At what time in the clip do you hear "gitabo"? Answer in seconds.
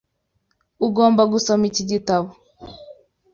1.91-2.29